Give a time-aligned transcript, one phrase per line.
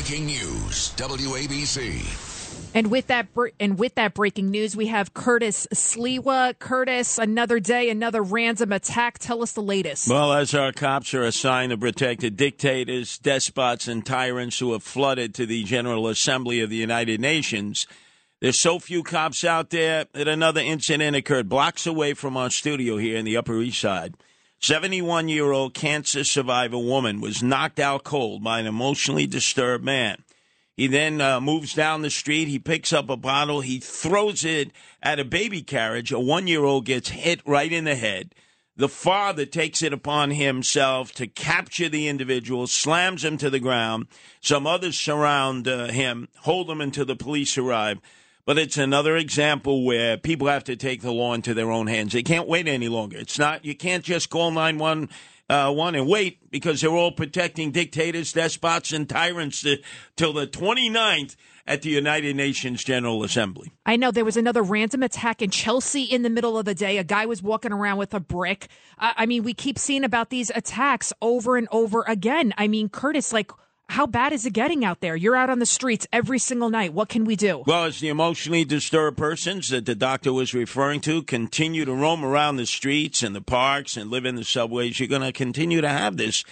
[0.00, 2.72] breaking news, WABC.
[2.74, 6.58] And with that, and with that breaking news, we have Curtis Sliwa.
[6.58, 9.18] Curtis, another day, another random attack.
[9.18, 10.08] Tell us the latest.
[10.08, 14.82] Well, as our cops are assigned to protect the dictators, despots, and tyrants who have
[14.82, 17.86] flooded to the General Assembly of the United Nations,
[18.40, 22.96] there's so few cops out there that another incident occurred blocks away from our studio
[22.96, 24.14] here in the Upper East Side.
[24.62, 30.22] 71 year old cancer survivor woman was knocked out cold by an emotionally disturbed man.
[30.76, 32.46] He then uh, moves down the street.
[32.46, 33.62] He picks up a bottle.
[33.62, 34.70] He throws it
[35.02, 36.12] at a baby carriage.
[36.12, 38.34] A one year old gets hit right in the head.
[38.76, 44.08] The father takes it upon himself to capture the individual, slams him to the ground.
[44.42, 47.98] Some others surround uh, him, hold him until the police arrive.
[48.44, 52.12] But it's another example where people have to take the law into their own hands.
[52.12, 53.18] They can't wait any longer.
[53.18, 55.08] It's not, you can't just call 911
[55.50, 59.78] uh, and wait because they're all protecting dictators, despots, and tyrants to,
[60.16, 63.72] till the 29th at the United Nations General Assembly.
[63.84, 66.98] I know there was another random attack in Chelsea in the middle of the day.
[66.98, 68.68] A guy was walking around with a brick.
[68.98, 72.54] I, I mean, we keep seeing about these attacks over and over again.
[72.56, 73.50] I mean, Curtis, like,
[73.90, 75.16] how bad is it getting out there?
[75.16, 76.94] You're out on the streets every single night.
[76.94, 77.64] What can we do?
[77.66, 82.24] Well, as the emotionally disturbed persons that the doctor was referring to continue to roam
[82.24, 85.80] around the streets and the parks and live in the subways, you're going to continue
[85.80, 86.44] to have this.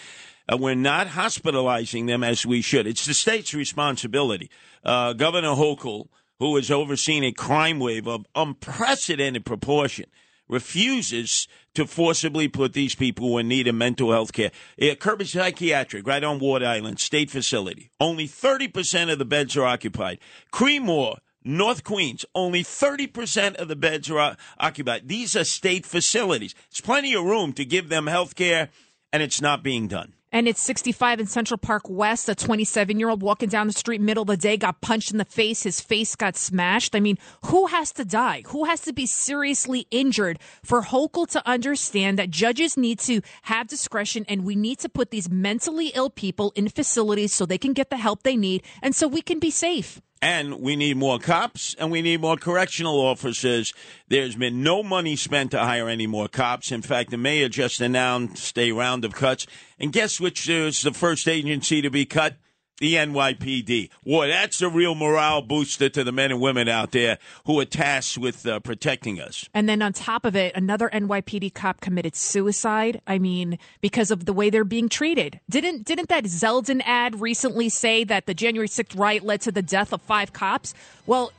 [0.53, 2.87] Uh, we're not hospitalizing them as we should.
[2.87, 4.51] It's the state's responsibility.
[4.85, 6.09] Uh, Governor Hochul,
[6.41, 10.07] who has overseen a crime wave of unprecedented proportion,
[10.49, 11.47] refuses
[11.79, 14.51] to forcibly put these people who need of mental health care.
[14.83, 17.93] Uh, Kirby Psychiatric, right on Ward Island, state facility.
[18.01, 20.19] Only 30% of the beds are occupied.
[20.53, 25.07] Creedmoor, North Queens, only 30% of the beds are occupied.
[25.07, 26.57] These are state facilities.
[26.69, 28.71] It's plenty of room to give them health care,
[29.13, 32.29] and it's not being done and it's 65 in Central Park West.
[32.29, 35.19] A 27 year old walking down the street, middle of the day, got punched in
[35.19, 35.63] the face.
[35.63, 36.95] His face got smashed.
[36.95, 38.43] I mean, who has to die?
[38.49, 43.69] Who has to be seriously injured for Hochul to understand that judges need to have
[43.69, 47.73] discretion and we need to put these mentally ill people in facilities so they can
[47.73, 50.01] get the help they need and so we can be safe?
[50.21, 53.73] And we need more cops and we need more correctional officers.
[54.09, 56.73] There's been no money spent to hire any more cops.
[56.73, 59.47] In fact, the mayor just announced a round of cuts.
[59.79, 62.35] And guess which is the first agency to be cut?
[62.79, 63.91] The NYPD.
[64.05, 67.65] Boy, that's a real morale booster to the men and women out there who are
[67.65, 69.49] tasked with uh, protecting us.
[69.53, 73.01] And then on top of it, another NYPD cop committed suicide.
[73.07, 75.41] I mean, because of the way they're being treated.
[75.49, 79.63] Didn't didn't that Zeldin ad recently say that the January 6th riot led to the
[79.63, 80.75] death of five cops?
[81.07, 81.33] Well,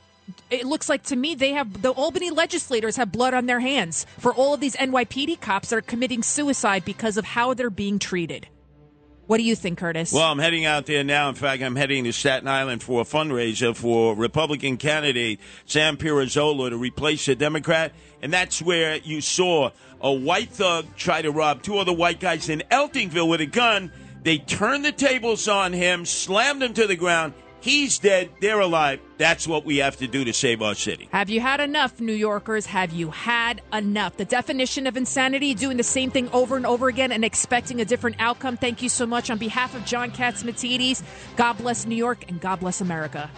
[0.50, 4.06] it looks like to me they have the Albany legislators have blood on their hands
[4.18, 7.98] for all of these NYPD cops that are committing suicide because of how they're being
[7.98, 8.46] treated.
[9.30, 10.12] What do you think, Curtis?
[10.12, 11.28] Well, I'm heading out there now.
[11.28, 16.68] In fact, I'm heading to Staten Island for a fundraiser for Republican candidate Sam Pirozzolo
[16.68, 17.92] to replace a Democrat.
[18.22, 19.70] And that's where you saw
[20.00, 23.92] a white thug try to rob two other white guys in Eltingville with a gun.
[24.24, 27.34] They turned the tables on him, slammed him to the ground.
[27.60, 28.30] He's dead.
[28.40, 29.00] They're alive.
[29.18, 31.08] That's what we have to do to save our city.
[31.12, 32.66] Have you had enough, New Yorkers?
[32.66, 34.16] Have you had enough?
[34.16, 37.84] The definition of insanity, doing the same thing over and over again and expecting a
[37.84, 38.56] different outcome.
[38.56, 39.30] Thank you so much.
[39.30, 41.02] On behalf of John Catsimatidis,
[41.36, 43.30] God bless New York and God bless America.